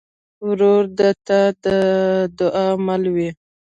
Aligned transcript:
ورور 0.47 0.83
د 0.97 0.99
تا 1.25 1.41
د 1.63 1.65
دعا 2.37 2.67
مل 2.85 3.03
وي. 3.15 3.29